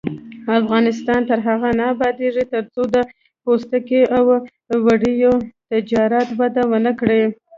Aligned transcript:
افغانستان 0.59 1.19
تر 1.29 1.39
هغو 1.47 1.69
نه 1.79 1.83
ابادیږي، 1.93 2.43
ترڅو 2.53 2.81
د 2.95 2.97
پوستکي 3.43 4.01
او 4.15 4.23
وړیو 4.85 5.33
تجارت 5.71 6.27
وده 6.39 6.63
ونه 6.71 6.91
کړي. 6.99 7.23